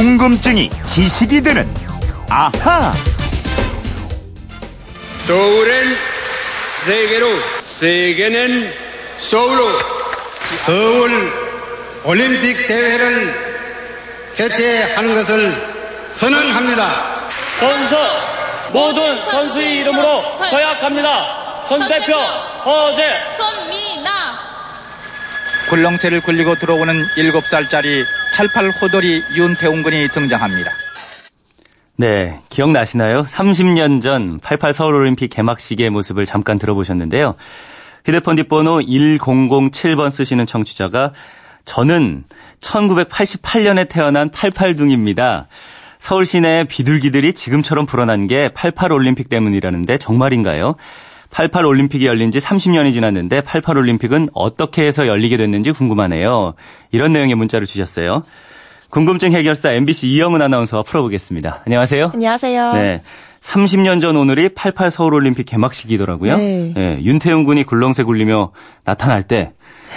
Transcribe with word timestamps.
궁금증이 0.00 0.70
지식이 0.86 1.42
되는 1.42 1.68
아하. 2.30 2.90
서울은 5.26 5.94
세계로, 6.86 7.28
세계는 7.64 8.72
서울로. 9.18 9.78
서울 10.64 11.30
올림픽 12.04 12.66
대회를 12.66 13.34
개최하는 14.36 15.14
것을 15.16 15.68
선언합니다. 16.12 17.16
선수 17.58 17.96
모든 18.72 19.18
선수의 19.26 19.80
이름으로 19.80 20.22
서약합니다. 20.48 21.60
선대표 21.62 22.14
허재 22.14 23.04
손미나 23.36 24.10
굴렁쇠를 25.68 26.22
굴리고 26.22 26.54
들어오는 26.54 27.06
7살짜리 27.18 28.19
88 28.34 28.70
호돌이 28.70 29.22
윤태웅 29.36 29.82
군이 29.82 30.08
등장합니다. 30.08 30.70
네, 31.96 32.40
기억나시나요? 32.48 33.22
30년 33.24 34.00
전 34.00 34.40
88 34.40 34.72
서울올림픽 34.72 35.30
개막식의 35.30 35.90
모습을 35.90 36.24
잠깐 36.24 36.58
들어보셨는데요. 36.58 37.34
휴대폰 38.06 38.36
뒷번호 38.36 38.80
1007번 38.80 40.10
쓰시는 40.10 40.46
청취자가 40.46 41.12
저는 41.66 42.24
1988년에 42.62 43.88
태어난 43.88 44.30
88둥입니다. 44.30 45.46
서울 45.98 46.24
시내 46.24 46.64
비둘기들이 46.64 47.34
지금처럼 47.34 47.84
불어난 47.84 48.26
게 48.26 48.48
88 48.54 48.92
올림픽 48.92 49.28
때문이라는데 49.28 49.98
정말인가요? 49.98 50.76
88 51.30 51.64
올림픽이 51.64 52.06
열린 52.06 52.30
지 52.30 52.38
30년이 52.38 52.92
지났는데 52.92 53.40
88 53.40 53.78
올림픽은 53.78 54.30
어떻게 54.34 54.84
해서 54.84 55.06
열리게 55.06 55.36
됐는지 55.36 55.72
궁금하네요. 55.72 56.54
이런 56.90 57.12
내용의 57.12 57.34
문자를 57.36 57.66
주셨어요. 57.66 58.24
궁금증 58.90 59.32
해결사 59.32 59.70
MBC 59.72 60.08
이영은 60.08 60.42
아나운서와 60.42 60.82
풀어보겠습니다. 60.82 61.62
안녕하세요. 61.64 62.10
안녕하세요. 62.12 62.72
네. 62.72 63.02
30년 63.40 64.00
전 64.00 64.16
오늘이 64.16 64.50
88 64.50 64.90
서울올림픽 64.90 65.46
개막식이더라고요. 65.46 66.36
네. 66.36 66.72
네, 66.76 66.98
윤태용 67.02 67.44
군이 67.44 67.64
굴렁쇠 67.64 68.02
굴리며 68.02 68.50
나타날 68.84 69.22
때 69.22 69.52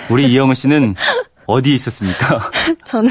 우리 0.09 0.31
이영은 0.31 0.55
씨는 0.55 0.95
어디에 1.45 1.73
있었습니까? 1.75 2.39
저는 2.85 3.09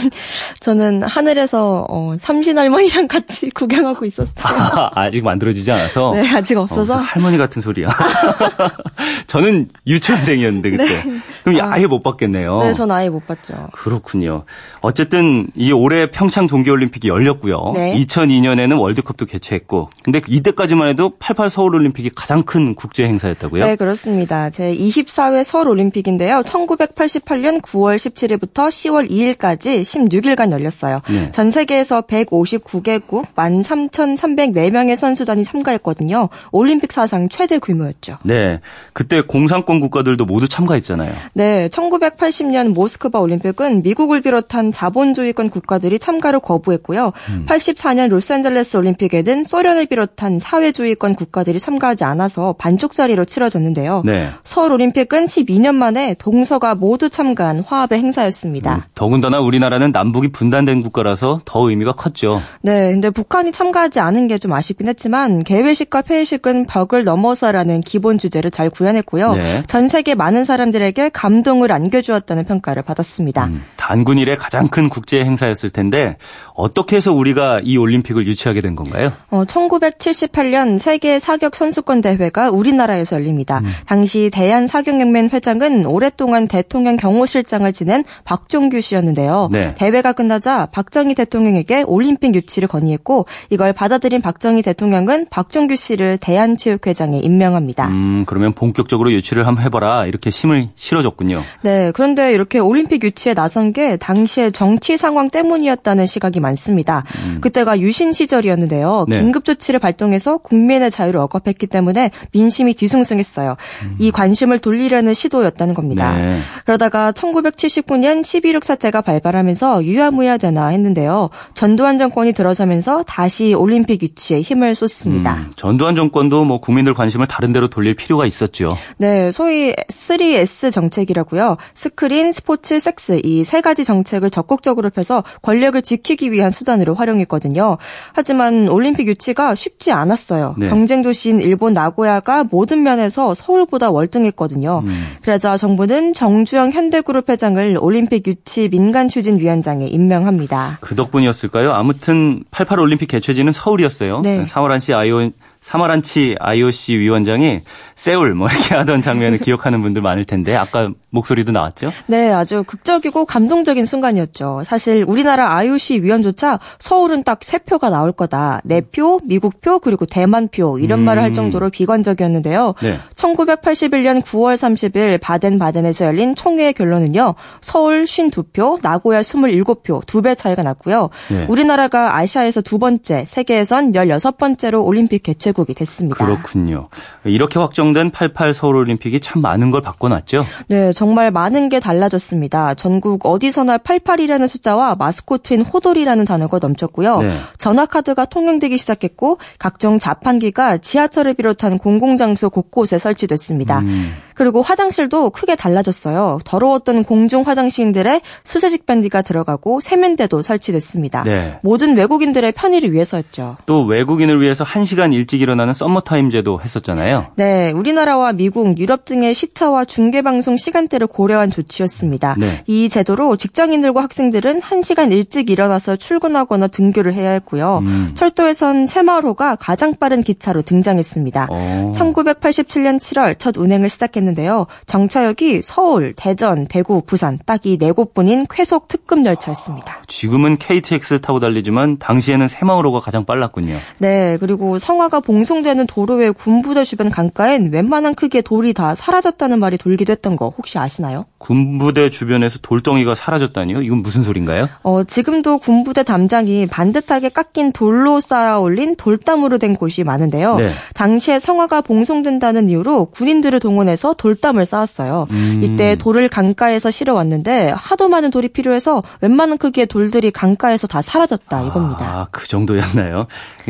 저는 0.61 1.02
하늘에서 1.02 1.86
어, 1.88 2.14
삼신 2.19 2.58
할머니랑 2.58 3.08
같이 3.08 3.50
구경하고 3.55 4.05
있었어요. 4.05 4.33
아, 4.42 4.91
아직 4.94 5.24
만들어지지 5.24 5.70
않아서. 5.72 6.12
네, 6.14 6.28
아직 6.34 6.56
없어서. 6.56 6.94
어, 6.94 6.97
할머니 6.97 7.36
같은 7.39 7.61
소리야. 7.62 7.89
저는 9.27 9.69
유치원생이었는데 9.86 10.70
그때. 10.70 11.02
그럼 11.44 11.72
아예 11.72 11.86
못 11.86 12.02
봤겠네요. 12.02 12.62
네, 12.62 12.74
전 12.74 12.91
아예 12.91 13.08
못 13.08 13.27
봤죠. 13.27 13.69
그렇군요. 13.72 14.44
어쨌든 14.80 15.48
이 15.56 15.72
올해 15.72 16.11
평창 16.11 16.46
동계올림픽이 16.46 17.08
열렸고요. 17.08 17.72
네. 17.74 17.98
2002년에는 17.98 18.78
월드컵도 18.80 19.27
개최했고. 19.27 19.91
근데 20.05 20.20
이때까지만 20.27 20.89
해도 20.89 21.11
88 21.19 21.50
서울올림픽이 21.50 22.11
가장 22.14 22.42
큰 22.42 22.74
국제 22.74 23.05
행사였다고요? 23.05 23.64
네, 23.64 23.77
그렇습니다. 23.77 24.50
제 24.50 24.74
24회 24.74 25.44
서울 25.44 25.69
올림픽인데요. 25.69 26.42
1988년 26.42 27.61
9월 27.61 27.96
17일 27.96 28.21
부터 28.36 28.68
10월 28.68 29.10
2일까지 29.10 29.82
16일간 29.82 30.52
열렸어요. 30.52 31.00
네. 31.08 31.30
전 31.32 31.50
세계에서 31.50 32.02
159개국 32.02 33.26
13,304명의 33.34 34.96
선수단이 34.96 35.44
참가했거든요. 35.44 36.28
올림픽 36.50 36.92
사상 36.92 37.28
최대 37.28 37.58
규모였죠. 37.58 38.18
네. 38.24 38.60
그때 38.92 39.20
공산권 39.22 39.80
국가들도 39.80 40.24
모두 40.24 40.48
참가했잖아요. 40.48 41.12
네, 41.34 41.68
1980년 41.68 42.74
모스크바 42.74 43.18
올림픽은 43.20 43.82
미국을 43.82 44.20
비롯한 44.20 44.72
자본주의권 44.72 45.50
국가들이 45.50 45.98
참가를 45.98 46.40
거부했고요. 46.40 47.12
음. 47.30 47.46
84년 47.48 48.08
로스앤젤레스 48.08 48.76
올림픽에는 48.76 49.44
소련을 49.44 49.86
비롯한 49.86 50.38
사회주의권 50.38 51.14
국가들이 51.14 51.58
참가하지 51.58 52.05
않아서 52.05 52.55
반쪽짜리로 52.58 53.24
치러졌는데요. 53.24 54.02
네. 54.05 54.28
서울 54.42 54.72
올림픽은 54.72 55.27
12년 55.27 55.74
만에 55.74 56.14
동서가 56.18 56.74
모두 56.74 57.08
참가한 57.08 57.61
화합의 57.61 57.98
행사 57.98 58.11
였습니다. 58.27 58.74
음, 58.77 58.80
더군다나 58.95 59.40
우리나라는 59.40 59.92
남북이 59.92 60.33
분단된 60.33 60.83
국가라서 60.83 61.40
더 61.46 61.70
의미가 61.70 61.92
컸죠. 61.92 62.42
네, 62.61 62.90
근데 62.92 63.08
북한이 63.08 63.50
참가하지 63.52 63.98
않은 63.98 64.28
게 64.28 64.42
좀 64.42 64.52
아쉽긴 64.52 64.89
했지만 64.89 65.45
개회식과 65.45 66.02
폐회식은 66.02 66.67
벽을 66.67 67.05
넘어서라는 67.05 67.80
기본 67.83 68.18
주제를 68.18 68.50
잘 68.50 68.68
구현했고요. 68.70 69.34
네. 69.34 69.62
전 69.68 69.86
세계 69.86 70.17
많은 70.17 70.45
사람들에게 70.45 71.11
감동을 71.11 71.70
안겨주었다는 71.70 72.45
평가를 72.45 72.83
받았습니다. 72.83 73.46
음, 73.46 73.62
단군 73.77 74.18
일의 74.18 74.36
가장 74.36 74.67
큰 74.67 74.89
국제 74.89 75.23
행사였을 75.24 75.70
텐데 75.70 76.17
어떻게 76.55 76.96
해서 76.96 77.12
우리가 77.12 77.61
이 77.62 77.77
올림픽을 77.77 78.27
유치하게 78.27 78.62
된 78.62 78.74
건가요? 78.74 79.12
어, 79.30 79.44
1978년 79.44 80.80
세계 80.80 81.20
사격 81.20 81.55
선수권 81.55 82.00
대회가 82.00 82.50
우리나라에서 82.50 83.14
열립니다. 83.17 83.61
음. 83.64 83.70
당시 83.86 84.29
대한 84.33 84.67
사격연맹 84.67 85.29
회장은 85.33 85.86
오랫동안 85.86 86.48
대통령 86.48 86.96
경호실장을 86.96 87.73
지낸 87.73 88.02
박종규 88.24 88.80
씨였는데요. 88.80 89.48
네. 89.51 89.74
대회가 89.74 90.13
끝나자 90.13 90.67
박정희 90.67 91.14
대통령에게 91.14 91.83
올림픽 91.86 92.35
유치를 92.35 92.68
건의했고 92.68 93.27
이걸 93.51 93.73
받아들인 93.73 94.20
박정희 94.20 94.63
대통령은 94.63 95.27
박종규 95.30 95.77
씨를 95.77 96.18
대한체육회장에 96.18 97.18
임명합니다. 97.18 97.89
음, 97.89 98.24
그러면 98.27 98.52
본격적으로 98.52 99.12
유치를 99.12 99.46
한번 99.46 99.64
해봐라 99.64 100.07
이렇게 100.07 100.30
힘을 100.30 100.68
실어줬군요. 100.77 101.42
네, 101.62 101.92
그런데 101.95 102.33
이렇게 102.33 102.58
올림픽 102.58 103.05
유치에 103.05 103.35
나선 103.35 103.73
게 103.73 103.96
당시의 103.96 104.52
정치 104.52 104.96
상황 104.96 105.30
때문이었다는 105.30 106.07
시각이 106.07 106.41
많습니다. 106.41 107.05
그때가 107.41 107.80
유신 107.80 108.12
시절이었는데요. 108.12 109.07
음. 109.08 109.11
네. 109.11 109.20
긴급 109.20 109.45
조치를 109.45 109.80
발동해서 109.80 110.39
국민의 110.39 110.91
자유를 110.91 111.20
억압했기 111.20 111.67
때문에 111.67 112.11
민심이 112.33 112.74
뒤숭숭했어요. 112.74 113.57
이 113.98 114.11
관심을 114.11 114.58
돌리려는 114.58 115.14
시도였다는 115.14 115.74
겁니다. 115.74 116.12
음. 116.14 116.30
네. 116.30 116.39
그러다가 116.64 117.12
1979 117.12 117.92
년11.6 117.97 118.64
사태가 118.64 119.03
발발하면서 119.03 119.85
유야무야 119.85 120.39
되나 120.39 120.69
했는데요. 120.69 121.30
전두환 121.55 121.98
정권이 121.98 122.33
들어서면서 122.33 123.03
다시 123.05 123.55
올림픽 123.55 124.03
유치에 124.03 124.41
힘을 124.41 124.75
쏟습니다. 124.75 125.35
음, 125.35 125.51
전두환 125.57 125.95
정권도 125.95 126.45
뭐 126.45 126.61
국민들 126.61 126.95
관심을 126.95 127.27
다른 127.27 127.53
데로 127.53 127.69
돌릴 127.69 127.95
필요가 127.95 128.26
있었죠. 128.26 128.76
네, 128.99 129.31
소위 129.31 129.73
3S 129.91 130.73
정책이라고요. 130.73 131.56
스크린, 131.75 132.32
스포츠, 132.32 132.79
섹스 132.81 133.20
이 133.25 133.43
세 133.53 133.61
가지 133.61 133.85
정책을 133.85 134.31
적극적으로 134.31 134.88
펴서 134.88 135.23
권력을 135.43 135.81
지키기 135.82 136.32
위한 136.32 136.50
수단으로 136.50 136.94
활용했거든요. 136.94 137.76
하지만 138.14 138.67
올림픽 138.69 139.06
유치가 139.09 139.55
쉽지 139.55 139.93
않았어요. 139.93 140.55
네. 140.59 140.69
경쟁 140.70 141.03
도시인 141.03 141.41
일본 141.43 141.75
나고야가 141.75 142.44
모든 142.50 142.82
면에서 142.82 143.35
서울보다 143.35 143.91
월등했거든요. 143.91 144.82
음. 144.87 145.06
그러자 145.23 145.56
정부는 145.59 146.14
정주영 146.14 146.70
현대그룹 146.70 147.29
회장을 147.29 147.76
올림픽 147.82 148.26
유치 148.26 148.69
민간 148.69 149.08
추진 149.08 149.38
위원장에 149.38 149.87
임명합니다. 149.87 150.78
그 150.81 150.94
덕분이었을까요? 150.94 151.72
아무튼 151.72 152.44
88 152.50 152.81
올림픽 152.81 153.06
개최지는 153.06 153.52
서울이었어요. 153.52 154.20
네. 154.20 154.44
사마란치 154.44 154.94
아이오 154.94 155.31
사마란치 155.62 156.37
IOC 156.40 156.99
위원장이 156.99 157.61
세울 157.94 158.34
뭐 158.34 158.49
이렇게 158.49 158.75
하던 158.76 159.00
장면을 159.00 159.38
기억하는 159.38 159.81
분들 159.82 160.02
많을 160.02 160.25
텐데 160.25 160.56
아까 160.56 160.90
목소리도 161.11 161.52
나왔죠? 161.52 161.93
네, 162.06 162.32
아주 162.32 162.64
극적이고 162.64 163.25
감동적인 163.26 163.87
순간이었죠. 163.87 164.64
사실 164.67 165.05
우리나라 165.06 165.55
IOC 165.56 166.02
위원조차 166.02 166.58
서울은 166.78 167.23
딱 167.23 167.43
세 167.43 167.58
표가 167.58 167.90
나올 167.90 168.12
거다. 168.12 168.61
내 168.64 168.81
표, 168.81 169.20
미국 169.25 169.61
표, 169.61 169.78
그리고 169.78 170.06
대만 170.06 170.49
표 170.49 170.78
이런 170.78 171.00
음. 171.00 171.05
말을 171.05 171.23
할 171.23 171.32
정도로 171.34 171.70
비관적이었는데요. 171.70 172.75
네. 172.82 172.99
1981년 173.17 174.23
9월 174.23 174.55
30일 174.56 175.20
바덴바덴에서 175.20 176.06
열린 176.06 176.34
총회의 176.34 176.73
결론은요. 176.73 177.34
서울 177.61 178.05
52표, 178.05 178.79
나고야 178.82 179.20
27표, 179.23 180.06
두 180.06 180.23
배 180.23 180.35
차이가 180.35 180.62
났고요. 180.62 181.11
네. 181.31 181.47
우리나라가 181.49 182.17
아시아에서 182.17 182.61
두 182.62 182.79
번째, 182.79 183.25
세계에선 183.26 183.93
16번째로 183.93 184.85
올림픽 184.85 185.23
개최 185.23 185.51
국이 185.52 185.75
됐습니다. 185.75 186.25
그렇군요. 186.25 186.88
이렇게 187.25 187.58
확정된 187.58 188.10
88 188.10 188.54
서울올림픽이 188.54 189.20
참 189.20 189.43
많은 189.43 189.70
걸 189.70 189.82
바꿔놨죠? 189.82 190.44
네, 190.69 190.93
정말 190.93 191.31
많은 191.31 191.69
게 191.69 191.81
달라졌습니다. 191.81 192.75
전국 192.75 193.26
어디서나 193.26 193.78
88이라는 193.78 194.49
숫자와 194.49 194.96
마스코트인 194.96 195.62
호돌이라는 195.62 196.25
단어가 196.25 196.58
넘쳤고요. 196.58 197.22
네. 197.22 197.37
전화카드가 197.58 198.26
통용되기 198.26 198.78
시작했고 198.78 199.38
각종 199.58 199.99
자판기가 199.99 200.78
지하철을 200.78 201.34
비롯한 201.34 201.78
공공장소 201.78 202.50
곳곳에 202.50 202.99
설치됐습니다. 202.99 203.81
음. 203.81 204.12
그리고 204.34 204.62
화장실도 204.62 205.31
크게 205.31 205.56
달라졌어요. 205.56 206.40
더러웠던 206.44 207.05
공중 207.05 207.43
화장실들에 207.43 208.20
수세식 208.44 208.87
밴드가 208.87 209.23
들어가고 209.23 209.81
세면대도 209.81 210.43
설치됐습니다. 210.43 211.25
네. 211.25 211.58
모든 211.62 211.96
외국인들의 211.96 212.52
편의를 212.52 212.93
위해서였죠. 212.93 213.56
또 213.67 213.84
외국인을 213.84 214.40
위해서 214.40 214.64
1시간 214.64 215.12
일찍 215.12 215.40
일어나는 215.40 215.75
썸머타임 215.75 216.31
제도 216.31 216.61
했었잖아요. 216.61 217.26
네, 217.37 217.70
우리나라와 217.73 218.32
미국, 218.32 218.79
유럽 218.79 219.05
등의 219.05 219.34
시차와 219.34 219.84
중계방송 219.84 220.56
시간대를 220.56 221.06
고려한 221.06 221.50
조치였습니다. 221.50 222.37
네. 222.38 222.62
이 222.67 222.88
제도로 222.88 223.37
직장인들과 223.37 224.02
학생들은 224.02 224.61
1시간 224.61 225.12
일찍 225.12 225.50
일어나서 225.50 225.96
출근하거나 225.96 226.69
등교를 226.69 227.12
해야 227.14 227.31
했고요. 227.31 227.78
음. 227.82 228.11
철도에선 228.14 228.87
새마을호가 228.87 229.56
가장 229.56 229.94
빠른 229.94 230.23
기차로 230.23 230.62
등장했습니다. 230.62 231.49
어. 231.50 231.93
1987년 231.94 232.99
7월 232.99 233.38
첫 233.38 233.56
운행을 233.56 233.88
시작했는데 233.88 234.22
요. 234.47 234.67
정차역이 234.87 235.63
서울, 235.63 236.13
대전, 236.15 236.67
대구, 236.67 237.03
부산 237.05 237.39
딱 237.47 237.63
이 237.65 237.79
네 237.79 237.91
곳뿐인 237.93 238.47
쾌속 238.51 238.89
특급 238.89 239.25
열차였습니다. 239.25 240.03
지금은 240.09 240.57
KTX 240.59 241.21
타고 241.21 241.39
달리지만 241.41 241.99
당시에는 241.99 242.49
새마을호가 242.49 243.01
가장 243.01 243.25
빨랐군요. 243.25 243.77
네, 243.99 244.37
그리고 244.39 244.79
성화가 244.79 245.21
봉송되는 245.21 245.87
도로의 245.87 246.33
군부대 246.33 246.85
주변 246.85 247.09
강가엔 247.11 247.71
웬만한 247.73 248.15
크기의 248.15 248.43
돌이 248.43 248.73
다 248.75 248.95
사라졌다는 248.95 249.59
말이 249.61 249.79
돌기도 249.79 250.11
했던 250.13 250.37
거 250.37 250.53
혹시 250.57 250.79
아시나요? 250.79 251.25
군부대 251.39 252.11
주변에서 252.11 252.59
돌덩이가 252.63 253.15
사라졌다니요? 253.15 253.83
이건 253.83 253.99
무슨 254.03 254.23
소린가요? 254.23 254.69
어, 254.83 255.05
지금도 255.05 255.59
군부대 255.59 256.03
담장이 256.03 256.67
반듯하게 256.67 257.29
깎인 257.31 257.73
돌로 257.73 258.21
쌓아 258.21 258.59
올린 258.59 258.97
돌담으로 258.97 259.59
된 259.59 259.75
곳이 259.77 260.05
많은데요. 260.05 260.57
네. 260.57 260.71
당시에 260.95 261.39
성화가 261.39 261.81
봉송된다는 261.83 262.69
이유로 262.69 263.07
군인들을 263.07 263.59
동원해서 263.61 264.12
돌담을 264.14 264.64
쌓았어요. 264.64 265.26
음. 265.31 265.61
이때 265.62 265.97
돌을 265.97 266.29
강가에서 266.29 266.91
실어 266.91 267.14
왔는데 267.14 267.73
하도 267.76 268.09
많은 268.09 268.31
돌이 268.31 268.49
필요해서 268.49 269.03
웬만한 269.20 269.59
크기의 269.59 269.87
돌들이 269.87 270.31
강가에서 270.31 270.87
다 270.87 271.03
사라졌다 271.03 271.62
이겁니다. 271.67 272.05
아, 272.06 272.26
그 272.31 272.47
정도였나요? 272.49 273.26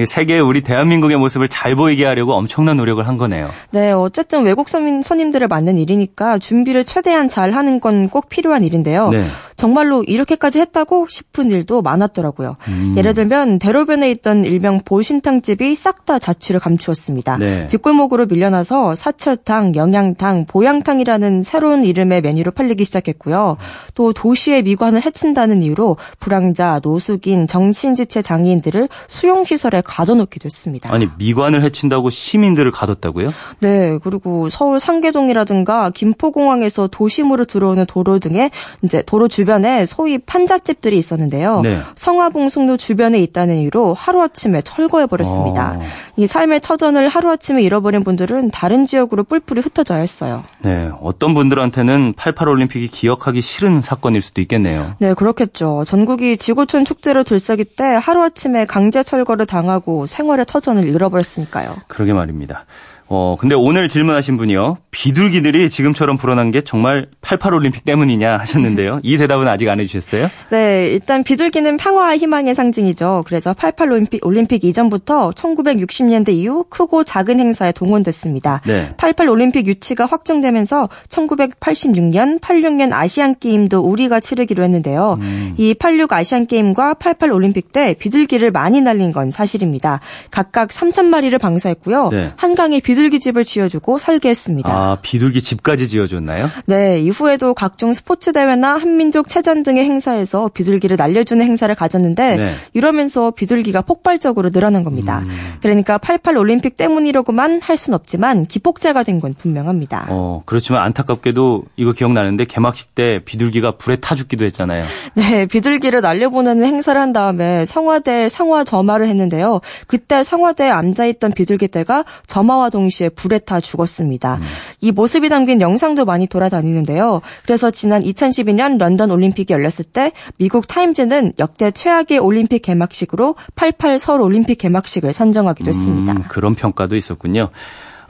세계에 0.06 0.38
우리 0.38 0.62
대한민국의 0.62 1.16
모습을 1.16 1.48
잘 1.48 1.74
보이게 1.76 2.04
하려고 2.04 2.34
엄청난 2.34 2.76
노력을 2.76 3.06
한 3.06 3.16
거네요. 3.18 3.50
네, 3.70 3.92
어쨌든 3.92 4.44
외국 4.44 4.68
손님, 4.68 5.02
손님들을 5.02 5.48
맞는 5.48 5.78
일이니까 5.78 6.38
준비를 6.38 6.84
최대한 6.84 7.28
잘 7.28 7.52
하는 7.52 7.80
건 7.80 8.02
꼭 8.12 8.28
필요한 8.28 8.62
일인데요. 8.64 9.10
네. 9.10 9.24
정말로 9.62 10.02
이렇게까지 10.02 10.58
했다고 10.58 11.06
싶은 11.08 11.52
일도 11.52 11.82
많았더라고요. 11.82 12.56
음. 12.66 12.94
예를 12.96 13.14
들면 13.14 13.60
대로변에 13.60 14.10
있던 14.10 14.44
일명 14.44 14.80
보신탕집이 14.84 15.76
싹 15.76 16.02
다 16.04 16.18
자취를 16.18 16.58
감추었습니다. 16.58 17.38
네. 17.38 17.66
뒷골목으로 17.68 18.26
밀려나서 18.26 18.96
사철탕, 18.96 19.76
영양탕, 19.76 20.46
보양탕이라는 20.48 21.44
새로운 21.44 21.84
이름의 21.84 22.22
메뉴로 22.22 22.50
팔리기 22.50 22.84
시작했고요. 22.84 23.56
또 23.94 24.12
도시의 24.12 24.64
미관을 24.64 25.04
해친다는 25.06 25.62
이유로 25.62 25.96
불황자, 26.18 26.80
노숙인, 26.82 27.46
정신지체 27.46 28.22
장애인들을 28.22 28.88
수용시설에 29.06 29.82
가둬놓기도 29.84 30.46
했습니다. 30.46 30.92
아니, 30.92 31.06
미관을 31.18 31.62
해친다고 31.62 32.10
시민들을 32.10 32.72
가뒀다고요? 32.72 33.26
네, 33.60 33.98
그리고 34.02 34.50
서울 34.50 34.80
상계동이라든가 34.80 35.90
김포공항에서 35.90 36.88
도심으로 36.88 37.44
들어오는 37.44 37.86
도로 37.86 38.18
등의 38.18 38.50
이제 38.82 39.02
도로 39.06 39.28
주변 39.28 39.51
에 39.60 39.86
소위 39.86 40.18
판잣집들이 40.18 40.96
있었는데요. 40.96 41.60
네. 41.60 41.78
성화봉송로 41.94 42.78
주변에 42.78 43.18
있다는 43.20 43.56
이유로 43.56 43.94
하루아침에 43.94 44.62
철거해 44.62 45.06
버렸습니다. 45.06 45.76
어. 45.78 45.82
이 46.16 46.26
삶의 46.26 46.60
터전을 46.60 47.08
하루아침에 47.08 47.62
잃어버린 47.62 48.02
분들은 48.02 48.50
다른 48.50 48.86
지역으로 48.86 49.24
뿔뿔이 49.24 49.60
흩어져야 49.60 49.98
했어요. 49.98 50.42
네, 50.62 50.90
어떤 51.02 51.34
분들한테는 51.34 52.14
88올림픽이 52.14 52.90
기억하기 52.90 53.40
싫은 53.40 53.82
사건일 53.82 54.22
수도 54.22 54.40
있겠네요. 54.40 54.94
네, 54.98 55.14
그렇겠죠. 55.14 55.84
전국이 55.86 56.38
지구촌 56.38 56.84
축제를 56.84 57.24
들썩일 57.24 57.66
때 57.76 57.84
하루아침에 57.84 58.64
강제 58.64 59.02
철거를 59.02 59.46
당하고 59.46 60.06
생활의 60.06 60.46
터전을 60.46 60.84
잃어버렸으니까요. 60.84 61.76
그러게 61.88 62.12
말입니다. 62.12 62.64
어, 63.08 63.36
근데 63.38 63.54
오늘 63.54 63.88
질문하신 63.88 64.36
분이요. 64.36 64.78
비둘기들이 64.90 65.68
지금처럼 65.68 66.16
불어난 66.16 66.50
게 66.50 66.60
정말 66.60 67.08
88올림픽 67.20 67.84
때문이냐 67.84 68.36
하셨는데요. 68.38 69.00
이 69.02 69.18
대답은 69.18 69.48
아직 69.48 69.68
안 69.68 69.80
해주셨어요? 69.80 70.28
네, 70.50 70.88
일단 70.88 71.24
비둘기는 71.24 71.76
평화와 71.76 72.16
희망의 72.16 72.54
상징이죠. 72.54 73.24
그래서 73.26 73.52
88 73.54 73.90
올림픽, 73.90 74.24
올림픽 74.24 74.64
이전부터 74.64 75.32
1960년대 75.32 76.30
이후 76.30 76.64
크고 76.68 77.04
작은 77.04 77.40
행사에 77.40 77.72
동원됐습니다. 77.72 78.60
네. 78.66 78.90
88 78.96 79.28
올림픽 79.28 79.66
유치가 79.66 80.06
확정되면서 80.06 80.88
1986년, 81.08 82.40
86년 82.40 82.92
아시안 82.92 83.34
게임도 83.38 83.80
우리가 83.80 84.20
치르기로 84.20 84.62
했는데요. 84.62 85.18
음. 85.20 85.54
이86 85.58 86.12
아시안 86.12 86.46
게임과 86.46 86.94
88 86.94 87.32
올림픽 87.32 87.72
때 87.72 87.94
비둘기를 87.98 88.50
많이 88.50 88.80
날린 88.80 89.12
건 89.12 89.30
사실입니다. 89.30 90.00
각각 90.30 90.68
3천 90.68 91.06
마리를 91.06 91.36
방사했고요. 91.38 92.08
네. 92.10 92.32
한강에 92.36 92.80
비 92.80 92.91
둘기 92.94 93.20
집을 93.20 93.44
지어주고 93.44 93.98
설계했습니다. 93.98 94.70
아, 94.72 94.98
비둘기 95.02 95.40
집까지 95.42 95.88
지어줬나요? 95.88 96.50
네, 96.66 97.00
이후에도 97.00 97.54
각종 97.54 97.92
스포츠 97.92 98.32
대회나 98.32 98.76
한민족 98.76 99.28
체전 99.28 99.62
등의 99.62 99.84
행사에서 99.84 100.48
비둘기를 100.52 100.96
날려주는 100.96 101.44
행사를 101.44 101.72
가졌는데 101.74 102.36
네. 102.36 102.52
이러면서 102.74 103.30
비둘기가 103.30 103.82
폭발적으로 103.82 104.50
늘어난 104.50 104.84
겁니다. 104.84 105.20
음. 105.20 105.28
그러니까 105.60 105.98
88 105.98 106.36
올림픽 106.36 106.76
때문이라고만 106.76 107.60
할 107.62 107.76
순 107.76 107.94
없지만 107.94 108.44
기폭제가 108.44 109.02
된 109.02 109.20
건 109.22 109.34
분명합니다. 109.34 110.06
어, 110.10 110.42
그렇지만 110.46 110.82
안타깝게도 110.82 111.64
이거 111.76 111.92
기억나는데 111.92 112.44
개막식 112.46 112.94
때 112.94 113.20
비둘기가 113.24 113.72
불에 113.76 113.96
타 113.96 114.14
죽기도 114.14 114.44
했잖아요. 114.46 114.84
네, 115.14 115.46
비둘기를 115.46 116.00
날려보내는 116.00 116.64
행사를 116.64 117.00
한 117.00 117.12
다음에 117.12 117.64
성화대 117.66 118.28
상화 118.28 118.64
점화를 118.64 119.06
했는데요. 119.06 119.60
그때 119.86 120.24
성화대에 120.24 120.70
앉아 120.70 121.06
있던 121.06 121.32
비둘기 121.32 121.68
떼가 121.68 122.04
점화와 122.26 122.70
동 122.70 122.81
시에 122.90 123.08
불에 123.08 123.38
타 123.38 123.60
죽었습니다. 123.60 124.38
이 124.80 124.92
모습이 124.92 125.28
담긴 125.28 125.60
영상도 125.60 126.04
많이 126.04 126.26
돌아다니는데요. 126.26 127.20
그래서 127.44 127.70
지난 127.70 128.02
2012년 128.02 128.78
런던 128.78 129.10
올림픽이 129.10 129.52
열렸을 129.52 129.84
때 129.92 130.12
미국 130.38 130.66
타임즈는 130.66 131.34
역대 131.38 131.70
최악의 131.70 132.18
올림픽 132.18 132.62
개막식으로 132.62 133.36
88 133.54 133.98
서울 133.98 134.20
올림픽 134.20 134.56
개막식을 134.56 135.12
선정하기도 135.12 135.68
했습니다. 135.68 136.12
음, 136.12 136.24
그런 136.28 136.54
평가도 136.54 136.96
있었군요. 136.96 137.48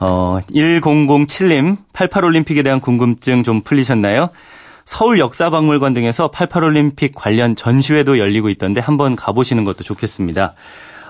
어, 0.01 0.41
1007님, 0.51 1.77
88올림픽에 1.93 2.65
대한 2.65 2.81
궁금증 2.81 3.45
좀 3.45 3.61
풀리셨나요? 3.61 4.31
서울 4.85 5.21
역사박물관 5.21 5.95
등에서 5.95 6.31
88올림픽 6.31 7.13
관련 7.15 7.55
전시회도 7.55 8.19
열리고 8.19 8.49
있던데 8.51 8.81
한번 8.81 9.15
가보시는 9.15 9.65
것도 9.65 9.85
좋겠습니다. 9.85 10.55